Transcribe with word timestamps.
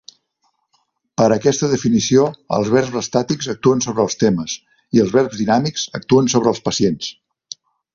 Per 1.21 1.27
aquesta 1.35 1.69
definició, 1.73 2.25
els 2.57 2.73
verbs 2.77 2.99
estàtics 3.03 3.53
actuen 3.55 3.87
sobre 3.89 4.05
els 4.07 4.19
temes 4.25 4.59
i 4.99 5.07
els 5.07 5.17
verbs 5.21 5.41
dinàmics 5.47 5.89
actuen 6.03 6.37
sobre 6.37 6.57
els 6.57 6.69
pacients. 6.71 7.17